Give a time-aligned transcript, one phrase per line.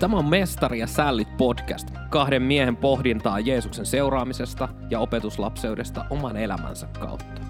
[0.00, 6.86] Tämä on Mestari ja sällit podcast, kahden miehen pohdintaa Jeesuksen seuraamisesta ja opetuslapseudesta oman elämänsä
[7.00, 7.40] kautta.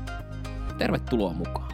[0.79, 1.73] Tervetuloa mukaan.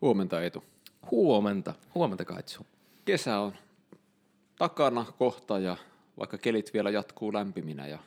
[0.00, 0.64] Huomenta Eetu.
[1.10, 1.74] Huomenta.
[1.94, 2.66] Huomenta Kaitsu.
[3.04, 3.52] Kesä on
[4.58, 5.76] takana kohta ja
[6.18, 7.98] vaikka kelit vielä jatkuu lämpiminä ja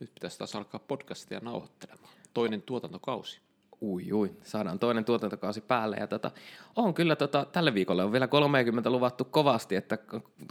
[0.00, 2.12] nyt pitäisi taas alkaa podcastia nauhoittelemaan.
[2.34, 3.47] Toinen tuotantokausi.
[3.82, 5.96] Ui, ui, saadaan toinen tuotantokausi päälle.
[5.96, 6.30] Ja tota,
[6.76, 9.98] on kyllä tota, tälle viikolle on vielä 30 luvattu kovasti, että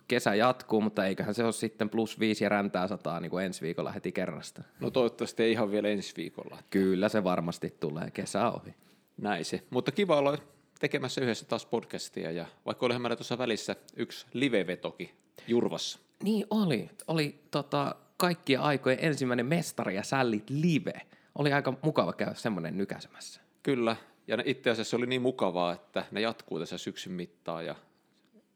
[0.08, 3.62] kesä jatkuu, mutta eiköhän se ole sitten plus viisi ja räntää sataa niin kuin ensi
[3.62, 4.64] viikolla heti kerrasta.
[4.80, 6.58] No toivottavasti ei ihan vielä ensi viikolla.
[6.70, 8.76] Kyllä se varmasti tulee, kesä ohi.
[9.18, 9.64] Näin se.
[9.70, 10.38] Mutta kiva olla
[10.80, 15.14] tekemässä yhdessä taas podcastia ja vaikka olihan meillä tuossa välissä yksi livevetoki
[15.48, 16.00] Jurvassa.
[16.24, 16.90] Niin oli.
[17.08, 21.02] Oli tota, kaikkien aikojen ensimmäinen mestari ja sällit live.
[21.38, 23.42] Oli aika mukava käydä semmoinen nykäsemässä.
[23.64, 23.96] Kyllä,
[24.28, 27.76] ja itse asiassa oli niin mukavaa, että ne jatkuu tässä syksyn mittaan ja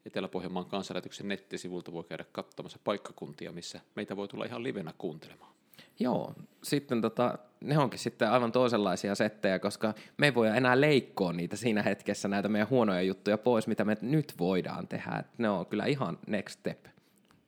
[0.06, 5.52] Etelä-Pohjanmaan kansanlähetyksen nettisivulta voi käydä katsomassa paikkakuntia, missä meitä voi tulla ihan livenä kuuntelemaan.
[5.98, 11.32] Joo, sitten tota, ne onkin sitten aivan toisenlaisia settejä, koska me ei voi enää leikkoa
[11.32, 15.16] niitä siinä hetkessä, näitä meidän huonoja juttuja pois, mitä me nyt voidaan tehdä.
[15.20, 16.86] Et ne on kyllä ihan next step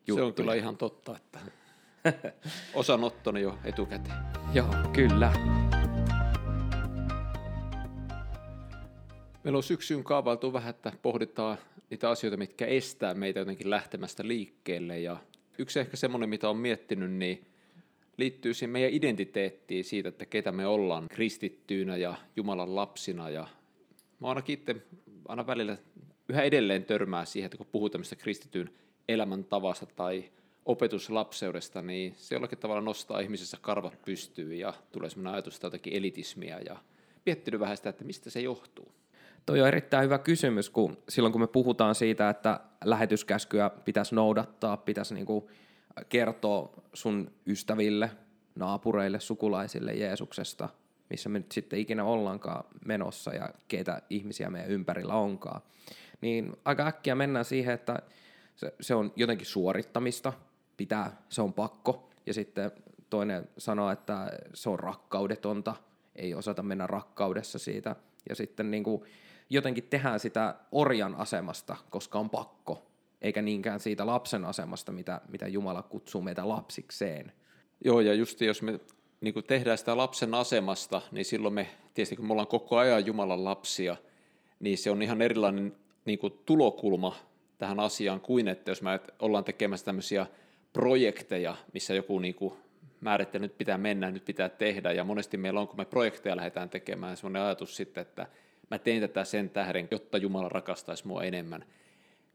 [0.07, 0.17] juttuja.
[0.17, 1.39] Se on kyllä ihan totta, että
[2.75, 4.17] osanottoni jo etukäteen.
[4.55, 5.33] Joo, kyllä.
[9.45, 11.59] Meillä on syksyyn kaavailtu vähän, että pohditaan
[11.91, 15.01] niitä asioita, mitkä estää meitä jotenkin lähtemästä liikkeelle.
[15.01, 15.17] Ja
[15.59, 17.47] yksi ehkä semmoinen, mitä on miettinyt, niin
[18.17, 23.31] liittyy siihen meidän identiteettiin siitä, että ketä me ollaan kristittyinä ja Jumalan lapsina.
[23.31, 23.47] Ja
[24.21, 24.77] mä ainakin itse
[25.29, 25.77] aina välillä
[26.29, 28.71] yhä edelleen törmää siihen, että kun puhutaan tämmöistä kristityn
[29.09, 30.25] elämäntavasta tai
[30.67, 36.61] opetuslapseudesta, niin se jollakin tavalla nostaa ihmisessä karvat pystyyn ja tulee semmoinen ajatus jotakin elitismiä
[36.67, 36.77] ja
[37.27, 38.93] miettinyt vähän sitä, että mistä se johtuu.
[39.47, 44.77] Toi on erittäin hyvä kysymys, kun silloin kun me puhutaan siitä, että lähetyskäskyä pitäisi noudattaa,
[44.77, 45.51] pitäisi niinku
[46.09, 48.11] kertoa sun ystäville,
[48.55, 50.69] naapureille, sukulaisille Jeesuksesta,
[51.11, 55.63] missä me nyt sitten ikinä ollaankaan menossa ja keitä ihmisiä meidän ympärillä onkaan,
[56.21, 57.99] niin aika äkkiä mennään siihen, että
[58.57, 60.33] se, se on jotenkin suorittamista,
[60.77, 62.73] pitää, se on pakko, ja sitten
[63.11, 65.75] toinen sanoo, että se on rakkaudetonta,
[66.17, 67.97] ei osata mennä rakkaudessa siitä,
[68.29, 69.03] ja sitten niin kuin
[69.51, 72.87] jotenkin tehdään sitä orjan asemasta, koska on pakko,
[73.23, 77.33] eikä niinkään siitä lapsen asemasta, mitä, mitä Jumala kutsuu meitä lapsikseen.
[77.85, 78.81] Joo, ja just jos me
[79.21, 83.07] niin kuin tehdään sitä lapsen asemasta, niin silloin me, tietysti kun me ollaan koko ajan
[83.07, 83.97] Jumalan lapsia,
[84.61, 87.17] niin se on ihan erilainen niin kuin tulokulma
[87.59, 90.27] tähän asiaan kuin, että jos me ollaan tekemässä tämmöisiä
[90.75, 92.55] projekteja, missä joku niin kuin
[93.01, 96.71] määrittelee, nyt pitää mennä, nyt pitää tehdä, ja monesti meillä on, kun me projekteja lähdetään
[96.71, 98.27] tekemään, semmoinen ajatus sitten, että
[98.71, 101.65] mä teen tätä sen tähden, jotta Jumala rakastaisi mua enemmän,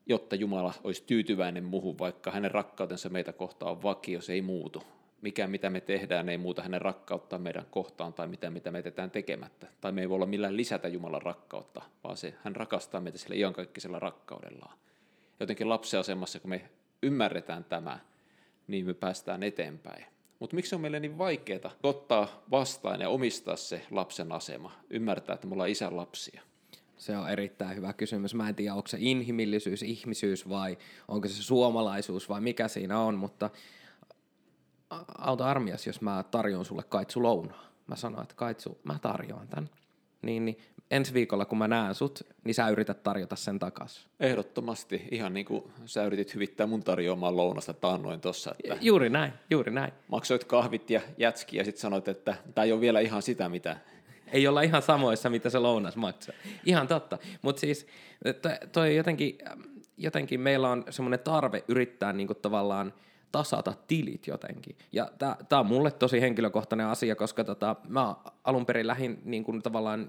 [0.05, 4.83] jotta Jumala olisi tyytyväinen muuhun, vaikka hänen rakkautensa meitä kohtaan on vakio, se ei muutu.
[5.21, 9.11] Mikä mitä me tehdään ei muuta hänen rakkauttaan meidän kohtaan tai mitä, mitä me jätetään
[9.11, 9.67] tekemättä.
[9.81, 13.35] Tai me ei voi olla millään lisätä Jumalan rakkautta, vaan se, hän rakastaa meitä sillä
[13.35, 14.77] iankaikkisella rakkaudellaan.
[15.39, 16.69] Jotenkin lapsiasemassa, kun me
[17.03, 17.99] ymmärretään tämä,
[18.69, 20.05] niin me päästään eteenpäin.
[20.39, 25.47] Mutta miksi on meille niin vaikeaa ottaa vastaan ja omistaa se lapsen asema, ymmärtää, että
[25.47, 26.41] me ollaan isän lapsia?
[26.97, 28.33] Se on erittäin hyvä kysymys.
[28.33, 33.15] Mä en tiedä, onko se inhimillisyys, ihmisyys vai onko se suomalaisuus vai mikä siinä on,
[33.15, 33.49] mutta
[35.17, 37.69] auta armias, jos mä tarjoan sulle kaitsu lounaa.
[37.87, 39.69] Mä sanon, että kaitsu, mä tarjoan tämän.
[40.21, 40.57] Niin, niin
[40.91, 44.07] ensi viikolla, kun mä näen sut, niin sä yrität tarjota sen takas.
[44.19, 48.55] Ehdottomasti, ihan niin kuin sä yritit hyvittää mun tarjoamaan lounasta taannoin tossa.
[48.63, 49.93] Että juuri näin, juuri näin.
[50.07, 53.77] Maksoit kahvit ja jätski ja sitten sanoit, että tämä ei ole vielä ihan sitä, mitä...
[54.31, 56.35] Ei olla ihan samoissa, mitä se lounas maksaa.
[56.65, 57.17] Ihan totta.
[57.41, 57.87] Mutta siis
[58.71, 59.37] toi jotenkin,
[59.97, 62.93] jotenkin meillä on semmoinen tarve yrittää niinku tavallaan
[63.31, 64.75] tasata tilit jotenkin.
[64.91, 65.11] Ja
[65.49, 70.07] tämä on mulle tosi henkilökohtainen asia, koska tota, mä alun perin lähdin niin kuin tavallaan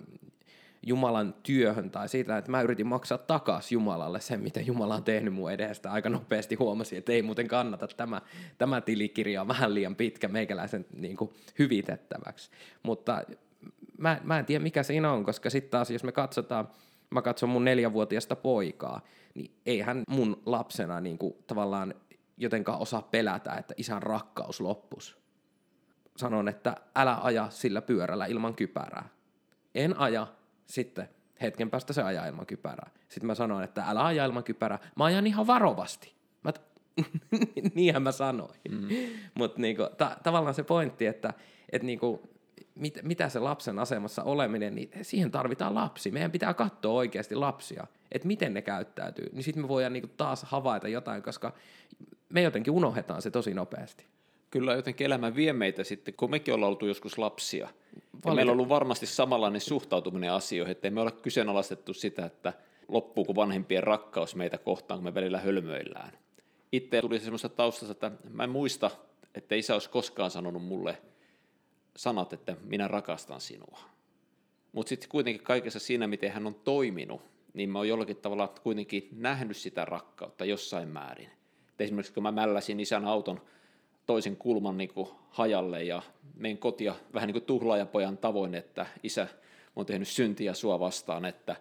[0.86, 5.34] Jumalan työhön tai siitä, että mä yritin maksaa takaisin Jumalalle sen, mitä Jumala on tehnyt
[5.34, 5.92] mun edestä.
[5.92, 8.20] Aika nopeasti huomasin, että ei muuten kannata tämä,
[8.58, 12.50] tämä tilikirja on vähän liian pitkä meikäläisen niin kuin, hyvitettäväksi.
[12.82, 13.24] Mutta
[13.98, 16.68] mä, mä en tiedä, mikä siinä on, koska sitten taas, jos me katsotaan,
[17.10, 19.00] mä katson mun neljävuotiasta poikaa,
[19.34, 21.94] niin ei hän mun lapsena niin kuin, tavallaan
[22.40, 25.18] jotenkaan osaa pelätä, että isän rakkaus loppus.
[26.16, 29.08] Sanon, että älä aja sillä pyörällä ilman kypärää.
[29.74, 30.26] En aja,
[30.66, 31.08] sitten
[31.42, 32.90] hetken päästä se ajaa ilman kypärää.
[33.08, 34.78] Sitten mä sanoin, että älä aja ilman kypärää.
[34.96, 36.14] Mä ajan ihan varovasti.
[36.44, 36.62] Mä t-
[37.74, 38.60] Niinhän mä sanoin.
[38.70, 38.88] Mm.
[39.34, 41.34] Mutta niinku, ta- tavallaan se pointti, että
[41.72, 42.30] et niinku,
[42.74, 46.10] mit, mitä se lapsen asemassa oleminen, niin siihen tarvitaan lapsi.
[46.10, 49.28] Meidän pitää katsoa oikeasti lapsia, että miten ne käyttäytyy.
[49.32, 51.52] Niin sitten me voidaan niinku taas havaita jotain, koska
[52.28, 54.06] me jotenkin unohdetaan se tosi nopeasti.
[54.50, 57.68] Kyllä jotenkin elämä vie meitä sitten, kun mekin ollaan oltu joskus lapsia.
[58.24, 62.52] Ja meillä on ollut varmasti samanlainen suhtautuminen asioihin, että me ole kyseenalaistettu sitä, että
[62.88, 66.12] loppuuko vanhempien rakkaus meitä kohtaan, kun me välillä hölmöillään.
[66.72, 68.90] Itse tuli semmoista taustasta, että mä en muista,
[69.34, 70.98] että isä olisi koskaan sanonut mulle
[72.00, 73.78] sanat, että minä rakastan sinua.
[74.72, 77.22] Mutta sitten kuitenkin kaikessa siinä, miten hän on toiminut,
[77.54, 81.30] niin mä oon jollakin tavalla kuitenkin nähnyt sitä rakkautta jossain määrin.
[81.68, 83.40] Et esimerkiksi kun mä mälläsin isän auton
[84.06, 86.02] toisen kulman niin kuin hajalle ja
[86.34, 89.30] meidän kotia vähän niin kuin tuhlaajapojan tavoin, että isä, mä
[89.76, 91.56] oon tehnyt syntiä sua vastaan, että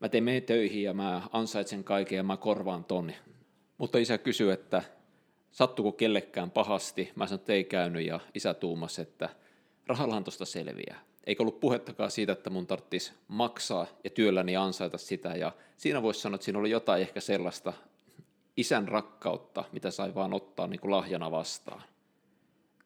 [0.00, 3.16] mä teen meidän töihin ja mä ansaitsen kaiken ja mä korvaan tonni.
[3.78, 4.82] Mutta isä kysyy, että
[5.50, 7.12] sattuko kellekään pahasti.
[7.14, 9.28] Mä sanoin, että ei käynyt ja isä tuumasi, että
[9.86, 11.00] rahallahan tuosta selviää.
[11.26, 15.28] Eikä ollut puhettakaan siitä, että mun tarvitsisi maksaa ja työlläni ansaita sitä.
[15.28, 17.72] Ja siinä voisi sanoa, että siinä oli jotain ehkä sellaista
[18.56, 21.82] isän rakkautta, mitä sai vaan ottaa niin kuin lahjana vastaan.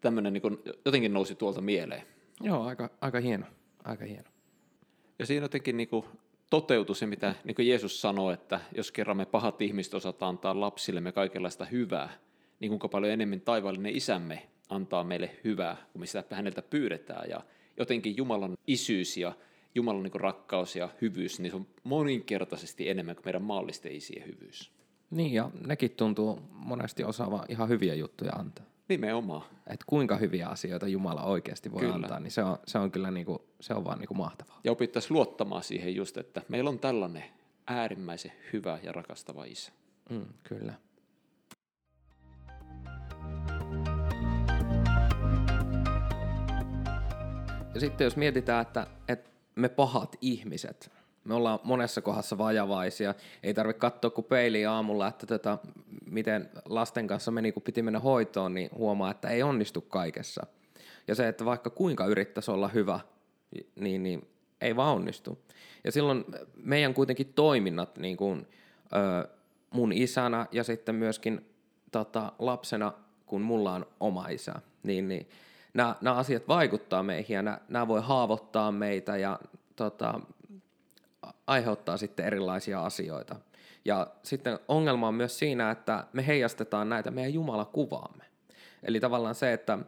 [0.01, 2.03] Tämmöinen niin kuin jotenkin nousi tuolta mieleen.
[2.41, 3.47] Joo, aika, aika hieno.
[3.85, 4.31] Aika hieno.
[5.19, 6.05] Ja siinä jotenkin niin kuin
[6.51, 10.61] toteutui se, mitä niin kuin Jeesus sanoi, että jos kerran me pahat ihmiset osataan antaa
[10.61, 12.11] lapsillemme kaikenlaista hyvää,
[12.61, 17.31] niin kuinka paljon enemmän taivaallinen isämme antaa meille hyvää, kun me sitä häneltä pyydetään.
[17.31, 17.41] Ja
[17.77, 19.33] jotenkin Jumalan isyys ja
[19.75, 24.73] Jumalan niin rakkaus ja hyvyys, niin se on moninkertaisesti enemmän kuin meidän maallisten isien hyvyys.
[25.11, 28.65] Niin, ja nekin tuntuu monesti osaava ihan hyviä juttuja antaa.
[28.89, 29.43] Nimenomaan.
[29.67, 31.95] Että kuinka hyviä asioita Jumala oikeasti voi kyllä.
[31.95, 34.61] antaa, niin se on, se on kyllä niinku, se on vaan niinku mahtavaa.
[34.65, 37.25] Ja opittaisiin luottamaan siihen just, että meillä on tällainen
[37.67, 39.73] äärimmäisen hyvä ja rakastava isä.
[40.11, 40.75] Mm, kyllä.
[47.81, 50.91] Sitten jos mietitään, että, että me pahat ihmiset,
[51.25, 53.15] me ollaan monessa kohdassa vajavaisia.
[53.43, 55.59] Ei tarvitse katsoa kuin peiliä aamulla, että tota,
[56.07, 60.47] miten lasten kanssa meni, kun piti mennä hoitoon, niin huomaa, että ei onnistu kaikessa.
[61.09, 63.01] Ja se, että vaikka kuinka yrittäisi olla hyvä,
[63.75, 64.29] niin, niin
[64.61, 65.39] ei vaan onnistu.
[65.85, 66.25] Ja silloin
[66.57, 68.47] meidän kuitenkin toiminnat niin kuin,
[68.93, 69.29] ö,
[69.71, 71.47] mun isänä ja sitten myöskin
[71.93, 72.93] tota, lapsena,
[73.27, 75.29] kun mulla on oma isä, niin, niin
[75.75, 79.39] nämä, nämä asiat vaikuttaa meihin ja nämä, nämä voi haavoittaa meitä ja
[79.77, 80.21] tota,
[81.47, 83.37] aiheuttaa sitten erilaisia asioita.
[83.85, 88.25] Ja sitten ongelma on myös siinä, että me heijastetaan näitä meidän Jumala-kuvaamme.
[88.83, 89.79] Eli tavallaan se, että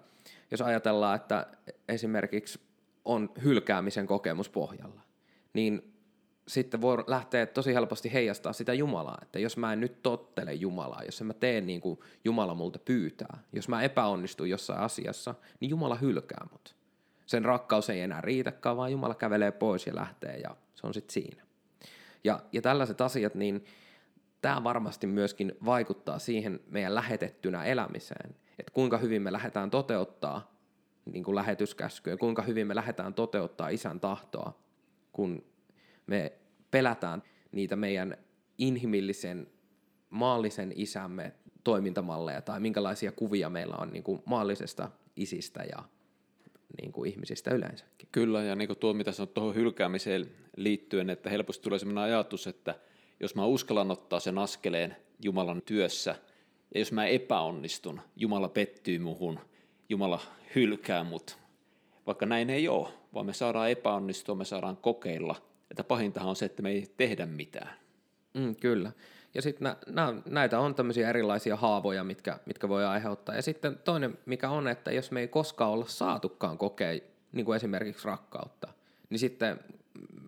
[0.50, 1.46] jos ajatellaan, että
[1.88, 2.60] esimerkiksi
[3.04, 5.00] on hylkäämisen kokemus pohjalla,
[5.52, 5.91] niin
[6.48, 11.02] sitten voi lähteä tosi helposti heijastaa sitä Jumalaa, että jos mä en nyt tottele Jumalaa,
[11.04, 15.70] jos en mä tee niin kuin Jumala multa pyytää, jos mä epäonnistun jossain asiassa, niin
[15.70, 16.74] Jumala hylkää mut.
[17.26, 21.12] Sen rakkaus ei enää riitäkään, vaan Jumala kävelee pois ja lähtee ja se on sitten
[21.12, 21.42] siinä.
[22.24, 23.64] Ja, ja tällaiset asiat, niin
[24.42, 30.52] tämä varmasti myöskin vaikuttaa siihen meidän lähetettynä elämiseen, että kuinka hyvin me lähdetään toteuttaa
[31.04, 34.58] niin kuin lähetyskäskyä, kuinka hyvin me lähdetään toteuttaa isän tahtoa,
[35.12, 35.44] kun
[36.12, 36.32] me
[36.70, 37.22] pelätään
[37.52, 38.16] niitä meidän
[38.58, 39.46] inhimillisen,
[40.10, 41.32] maallisen isämme
[41.64, 45.82] toimintamalleja tai minkälaisia kuvia meillä on niin kuin maallisesta isistä ja
[46.82, 48.08] niin kuin ihmisistä yleensäkin.
[48.12, 52.46] Kyllä, ja niin kuin tuo, mitä sanot tuohon hylkäämiseen liittyen, että helposti tulee sellainen ajatus,
[52.46, 52.74] että
[53.20, 56.16] jos mä uskallan ottaa sen askeleen Jumalan työssä,
[56.74, 59.40] ja jos mä epäonnistun, Jumala pettyy muhun,
[59.88, 60.20] Jumala
[60.54, 61.38] hylkää mut.
[62.06, 66.44] Vaikka näin ei ole, vaan me saadaan epäonnistua, me saadaan kokeilla, että pahintahan on se,
[66.44, 67.74] että me ei tehdä mitään.
[68.34, 68.92] Mm, kyllä.
[69.34, 73.34] Ja sitten nä, nä, näitä on tämmöisiä erilaisia haavoja, mitkä, mitkä voi aiheuttaa.
[73.34, 77.00] Ja sitten toinen, mikä on, että jos me ei koskaan olla saatukaan kokea
[77.32, 78.68] niin kuin esimerkiksi rakkautta,
[79.10, 79.60] niin sitten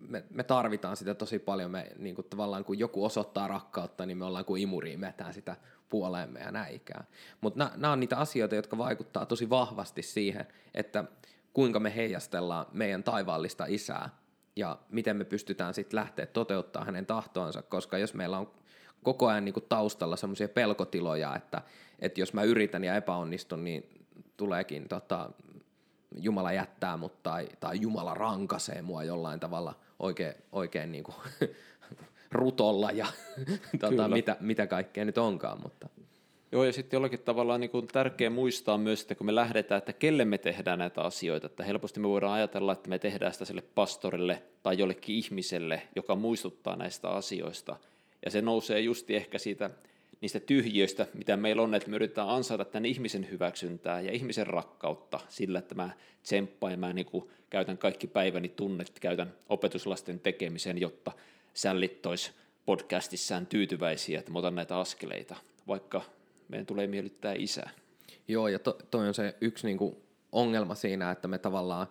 [0.07, 1.71] me, me tarvitaan sitä tosi paljon.
[1.71, 5.55] Me niin kuin tavallaan kun joku osoittaa rakkautta, niin me ollaan kuin imuriin, metään sitä
[5.89, 7.07] puoleemme ja näin ikään.
[7.41, 11.03] Mutta nämä on niitä asioita, jotka vaikuttaa tosi vahvasti siihen, että
[11.53, 14.09] kuinka me heijastellaan meidän taivaallista isää
[14.55, 18.51] ja miten me pystytään sitten lähteä toteuttaa hänen tahtoansa, koska jos meillä on
[19.03, 21.61] koko ajan niin kuin taustalla semmoisia pelkotiloja, että,
[21.99, 23.89] että jos mä yritän ja epäonnistun, niin
[24.37, 25.29] tuleekin tota,
[26.17, 31.15] Jumala jättää mut tai, tai Jumala rankasee mua jollain tavalla oikein, oikein niin kuin
[32.31, 33.07] rutolla ja
[33.79, 35.61] tota, mitä, mitä kaikkea nyt onkaan.
[35.61, 35.89] Mutta.
[36.55, 39.93] Joo, ja sitten jollakin tavalla niin kuin tärkeä muistaa myös, että kun me lähdetään, että
[39.93, 43.63] kelle me tehdään näitä asioita, että helposti me voidaan ajatella, että me tehdään sitä sille
[43.75, 47.77] pastorille tai jollekin ihmiselle, joka muistuttaa näistä asioista–
[48.25, 49.69] ja se nousee justi ehkä siitä
[50.21, 55.19] niistä tyhjiöistä, mitä meillä on, että me yritetään ansaita tänne ihmisen hyväksyntää ja ihmisen rakkautta
[55.29, 55.89] sillä, että mä
[56.23, 61.11] tsemppaan ja mä niin kuin käytän kaikki päiväni tunnet, käytän opetuslasten tekemiseen, jotta
[61.53, 62.31] sällit olisi
[62.65, 65.35] podcastissaan tyytyväisiä, että mä otan näitä askeleita,
[65.67, 66.01] vaikka
[66.47, 67.69] meidän tulee miellyttää isää.
[68.27, 69.95] Joo, ja to, toi on se yksi niin kuin
[70.31, 71.87] ongelma siinä, että me tavallaan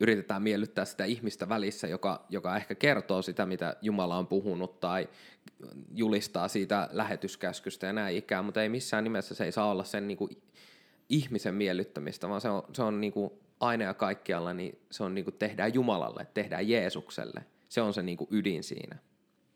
[0.00, 5.08] yritetään miellyttää sitä ihmistä välissä, joka, joka ehkä kertoo sitä, mitä Jumala on puhunut tai
[5.94, 10.08] julistaa siitä lähetyskäskystä ja näin ikään, mutta ei missään nimessä se ei saa olla sen
[10.08, 10.42] niin kuin
[11.08, 15.14] ihmisen miellyttämistä, vaan se on, se on niin kuin aina ja kaikkialla, niin se on
[15.14, 17.44] niin kuin tehdään Jumalalle, tehdään Jeesukselle.
[17.68, 18.98] Se on se niin kuin ydin siinä.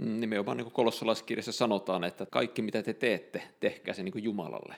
[0.00, 4.74] Nimenomaan niin kuin kolossalaiskirjassa sanotaan, että kaikki mitä te teette, tehkää se niin kuin Jumalalle.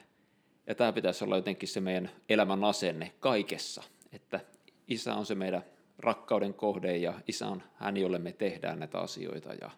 [0.66, 4.40] Ja tämä pitäisi olla jotenkin se meidän elämän asenne kaikessa, että
[4.88, 5.64] isä on se meidän
[5.98, 9.54] rakkauden kohde ja isä on hän, jolle me tehdään näitä asioita.
[9.60, 9.70] Ja...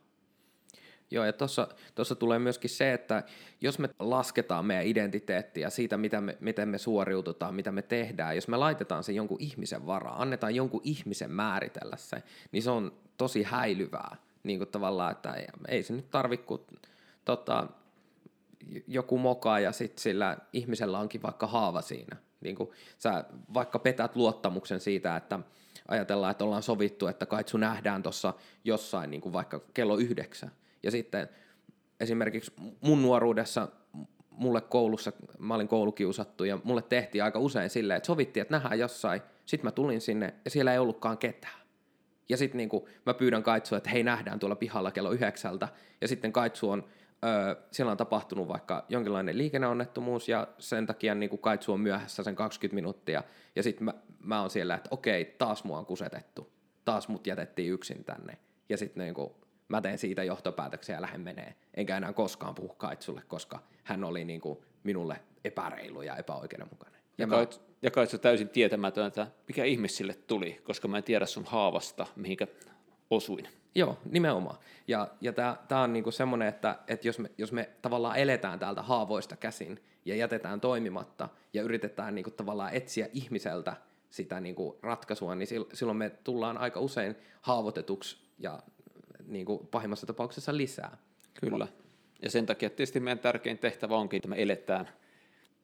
[1.10, 1.32] Joo, ja
[1.94, 3.22] tuossa tulee myöskin se, että
[3.60, 8.48] jos me lasketaan meidän identiteettiä siitä, mitä me, miten me suoriututaan, mitä me tehdään, jos
[8.48, 12.22] me laitetaan se jonkun ihmisen varaan, annetaan jonkun ihmisen määritellä se,
[12.52, 14.16] niin se on tosi häilyvää.
[14.44, 16.60] Niin kuin tavallaan, että ei, ei se nyt tarvitse kuin
[17.24, 17.66] tota,
[18.86, 22.16] joku moka ja sitten sillä ihmisellä onkin vaikka haava siinä.
[22.40, 23.24] Niin kuin sä
[23.54, 25.40] vaikka petät luottamuksen siitä, että
[25.88, 28.34] ajatellaan, että ollaan sovittu, että kaitsu nähdään tuossa
[28.64, 30.50] jossain niin kuin vaikka kello yhdeksän.
[30.82, 31.28] Ja sitten
[32.00, 33.68] esimerkiksi mun nuoruudessa
[34.30, 38.78] mulle koulussa, mä olin koulukiusattu ja mulle tehtiin aika usein silleen, että sovittiin, että nähdään
[38.78, 39.22] jossain.
[39.46, 41.63] Sitten mä tulin sinne ja siellä ei ollutkaan ketään.
[42.28, 42.70] Ja sitten niin
[43.06, 45.68] mä pyydän kaitsua, että hei nähdään tuolla pihalla kello yhdeksältä.
[46.00, 46.84] Ja sitten kaitsu on
[47.24, 52.22] öö, siellä on tapahtunut vaikka jonkinlainen liikenneonnettomuus ja sen takia niin kuin kaitsu on myöhässä
[52.22, 53.22] sen 20 minuuttia
[53.56, 56.52] ja sitten mä, mä oon siellä, että okei, taas mua on kusetettu,
[56.84, 58.38] taas mut jätettiin yksin tänne
[58.68, 59.30] ja sitten niin kuin,
[59.68, 61.54] mä teen siitä johtopäätöksiä ja lähden menee.
[61.74, 66.93] Enkä enää koskaan puhu kaitsulle, koska hän oli niin kuin minulle epäreilu ja epäoikeudenmukainen.
[67.18, 67.34] Ja, ja, mä...
[67.34, 72.46] kait, ja kaitsu täysin tietämätöntä, mikä ihmisille tuli, koska mä en tiedä sun haavasta, mihinkä
[73.10, 73.48] osuin.
[73.74, 74.56] Joo, nimenomaan.
[74.88, 78.82] Ja, ja tämä on niinku semmoinen, että, että jos, me, jos me tavallaan eletään täältä
[78.82, 83.76] haavoista käsin ja jätetään toimimatta ja yritetään niinku tavallaan etsiä ihmiseltä
[84.10, 88.62] sitä niinku ratkaisua, niin silloin me tullaan aika usein haavoitetuksi ja
[89.26, 90.96] niinku pahimmassa tapauksessa lisää.
[91.40, 91.68] Kyllä.
[92.22, 94.88] Ja sen takia tietysti meidän tärkein tehtävä onkin, että me eletään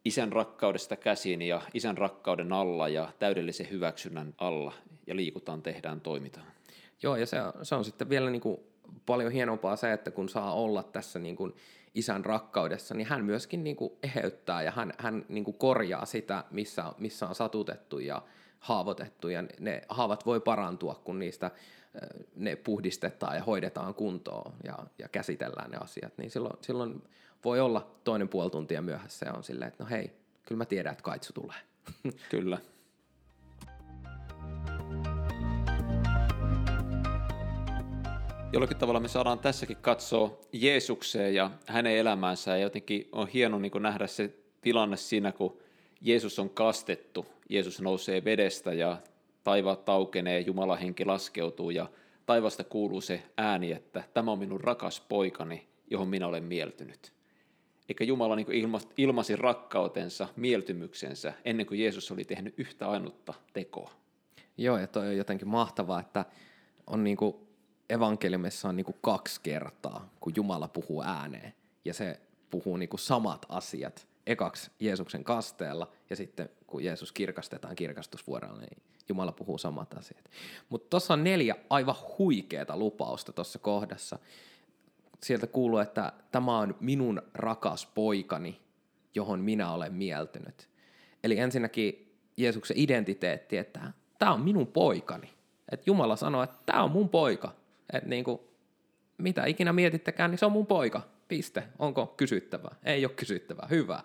[0.04, 4.72] isän rakkaudesta käsin ja isän rakkauden alla ja täydellisen hyväksynnän alla
[5.06, 6.46] ja liikutaan, tehdään, toimitaan.
[7.02, 8.60] Joo, ja se se on sitten vielä niin kuin
[9.06, 11.54] paljon hienompaa se, että kun saa olla tässä niin kuin
[11.94, 16.44] isän rakkaudessa, niin hän myöskin niin kuin eheyttää ja hän, hän niin kuin korjaa sitä,
[16.50, 18.22] missä, missä on satutettu ja
[18.58, 19.28] haavoitettu.
[19.28, 21.50] Ja ne haavat voi parantua, kun niistä
[22.36, 26.18] ne puhdistetaan ja hoidetaan kuntoon ja, ja käsitellään ne asiat.
[26.18, 27.02] Niin silloin, silloin
[27.44, 30.10] voi olla toinen puoli tuntia myöhässä ja on silleen, että no hei,
[30.42, 31.56] kyllä mä tiedän, että kaitsu tulee.
[32.30, 32.58] Kyllä.
[38.52, 43.72] jollakin tavalla me saadaan tässäkin katsoa Jeesukseen ja hänen elämäänsä ja jotenkin on hieno niin
[43.80, 45.58] nähdä se tilanne siinä, kun
[46.00, 48.96] Jeesus on kastettu, Jeesus nousee vedestä ja
[49.44, 51.86] taivaat taukenee, Jumalan henki laskeutuu ja
[52.26, 57.12] taivasta kuuluu se ääni, että tämä on minun rakas poikani, johon minä olen mieltynyt.
[57.90, 58.46] Eikä Jumala niin
[58.96, 63.90] ilmasi rakkautensa, mieltymyksensä ennen kuin Jeesus oli tehnyt yhtä ainutta tekoa.
[64.56, 66.24] Joo, ja toi on jotenkin mahtavaa, että
[66.86, 67.36] on niin kuin
[67.88, 71.54] evankeliumissa on niinku kaksi kertaa, kun Jumala puhuu ääneen.
[71.84, 72.20] Ja se
[72.50, 79.32] puhuu niinku samat asiat ekaksi Jeesuksen kasteella ja sitten kun Jeesus kirkastetaan kirkastusvuorella, niin Jumala
[79.32, 80.30] puhuu samat asiat.
[80.68, 84.18] Mutta tuossa on neljä aivan huikeeta lupausta tuossa kohdassa.
[85.22, 88.60] Sieltä kuuluu, että tämä on minun rakas poikani,
[89.14, 90.68] johon minä olen mieltynyt.
[91.24, 95.30] Eli ensinnäkin Jeesuksen identiteetti, että tämä on minun poikani.
[95.72, 97.54] Että Jumala sanoo, että tämä on mun poika.
[97.92, 98.40] Että niin kuin,
[99.18, 101.02] mitä ikinä mietittekään, niin se on mun poika.
[101.28, 101.62] Piste.
[101.78, 102.74] Onko kysyttävää?
[102.84, 103.66] Ei ole kysyttävää.
[103.70, 104.02] Hyvä.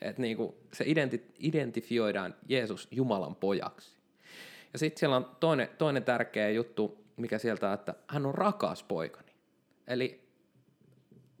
[0.00, 3.96] Että niin kuin se identi- identifioidaan Jeesus Jumalan pojaksi.
[4.72, 9.32] Ja sitten siellä on toinen, toinen tärkeä juttu, mikä sieltä, että hän on rakas poikani.
[9.86, 10.27] Eli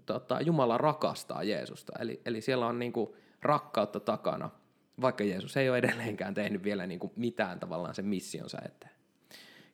[0.08, 1.92] tota, Jumala rakastaa Jeesusta.
[1.98, 3.10] Eli, eli siellä on niin kuin
[3.42, 4.50] rakkautta takana,
[5.00, 8.92] vaikka Jeesus ei ole edelleenkään tehnyt vielä niin kuin mitään tavallaan sen missionsa eteen.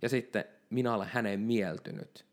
[0.02, 2.24] Ja sitten minä olen häneen mieltynyt.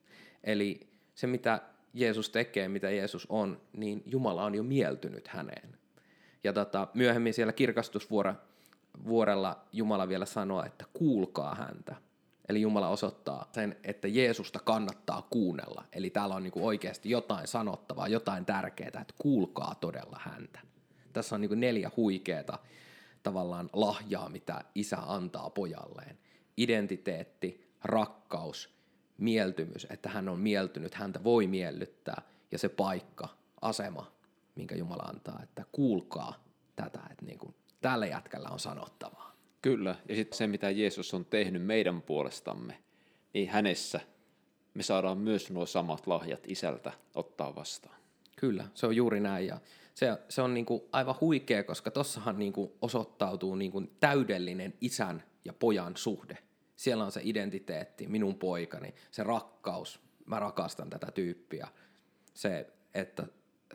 [0.44, 1.62] Eli se, mitä
[1.94, 5.78] Jeesus tekee, mitä Jeesus on, niin Jumala on jo mieltynyt häneen.
[6.44, 11.96] Ja tota, myöhemmin siellä kirkastusvuorella Jumala vielä sanoo, että kuulkaa häntä.
[12.52, 15.86] Eli Jumala osoittaa sen, että Jeesusta kannattaa kuunnella.
[15.94, 20.60] Eli täällä on niin kuin oikeasti jotain sanottavaa, jotain tärkeää, että kuulkaa todella häntä.
[21.14, 22.60] Tässä on niin kuin neljä huikeeta
[23.24, 26.18] tavallaan lahjaa, mitä isä antaa pojalleen.
[26.58, 28.76] Identiteetti, rakkaus,
[29.18, 33.28] mieltymys, että hän on mieltynyt, häntä voi miellyttää, ja se paikka,
[33.62, 34.12] asema,
[34.56, 36.44] minkä Jumala antaa, että kuulkaa
[36.76, 39.31] tätä, että niin kuin, tällä jätkällä on sanottavaa.
[39.62, 42.78] Kyllä, ja sitten se, mitä Jeesus on tehnyt meidän puolestamme,
[43.34, 44.00] niin hänessä
[44.74, 47.96] me saadaan myös nuo samat lahjat isältä ottaa vastaan.
[48.36, 49.60] Kyllä, se on juuri näin, ja
[49.94, 54.74] se, se on niin kuin aivan huikea, koska tossahan niin kuin osoittautuu niin kuin täydellinen
[54.82, 56.38] isän ja pojan suhde.
[56.76, 61.68] Siellä on se identiteetti, minun poikani, se rakkaus, mä rakastan tätä tyyppiä,
[62.34, 63.28] se, että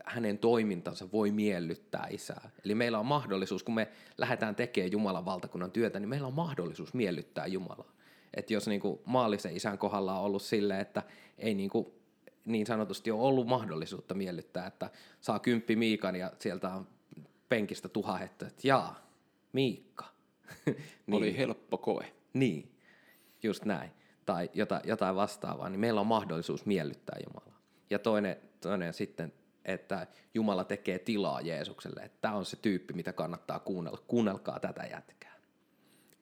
[0.05, 2.49] hänen toimintansa voi miellyttää isää.
[2.65, 3.87] Eli meillä on mahdollisuus, kun me
[4.17, 7.91] lähdetään tekemään Jumalan valtakunnan työtä, niin meillä on mahdollisuus miellyttää Jumalaa.
[8.33, 11.03] Että jos niin kuin maallisen isän kohdalla on ollut silleen, että
[11.37, 11.87] ei niin, kuin,
[12.45, 14.89] niin sanotusti ole ollut mahdollisuutta miellyttää, että
[15.21, 16.87] saa kymppi Miikan ja sieltä on
[17.49, 19.07] penkistä tuhahettu, että jaa,
[19.53, 20.05] Miikka.
[20.65, 21.17] niin.
[21.17, 22.13] Oli helppo koe.
[22.33, 22.71] Niin,
[23.43, 23.91] just näin.
[24.25, 27.61] Tai jotain, jotain vastaavaa, niin meillä on mahdollisuus miellyttää Jumalaa.
[27.89, 29.33] Ja toinen, toinen sitten
[29.67, 32.01] että Jumala tekee tilaa Jeesukselle.
[32.01, 34.03] Että tämä on se tyyppi, mitä kannattaa kuunnella.
[34.07, 35.35] Kuunnelkaa tätä jätkää.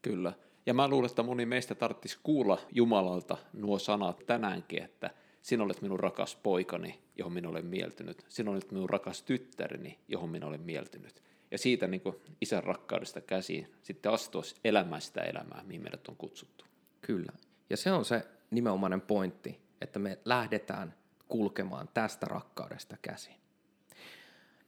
[0.02, 0.34] Kyllä.
[0.66, 5.10] Ja mä luulen, että moni meistä tarvitsisi kuulla Jumalalta nuo sanat tänäänkin, että
[5.42, 8.26] sinä olet minun rakas poikani, johon minä olen mieltynyt.
[8.30, 11.24] Sinä olet minun rakas tyttäreni, johon minä olen mieltynyt.
[11.52, 16.16] Ja siitä niin kuin isän rakkaudesta käsiin sitten astua elämään sitä elämää, mihin meidät on
[16.16, 16.66] kutsuttu.
[17.02, 17.32] Kyllä.
[17.70, 20.94] Ja se on se nimenomainen pointti, että me lähdetään–
[21.28, 23.36] kulkemaan tästä rakkaudesta käsin.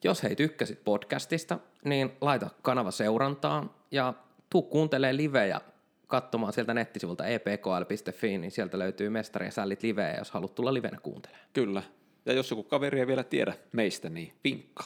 [0.04, 4.14] Jos hei tykkäsit podcastista, niin laita kanava seurantaan ja
[4.50, 5.62] tuu kuuntelee livejä
[6.08, 11.48] katsomaan sieltä nettisivulta epkl.fi, niin sieltä löytyy Mestarien sällit livejä, jos haluat tulla livenä kuuntelemaan.
[11.54, 11.84] Kyllä.
[12.26, 14.84] Ja jos joku kaveri ei vielä tiedä meistä, niin vinkka.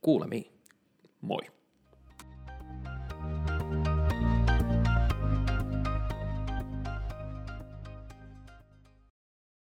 [0.00, 0.52] Kuulemiin.
[1.20, 1.59] Moi.